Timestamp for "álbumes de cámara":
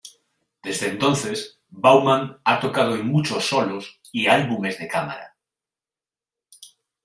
4.25-5.35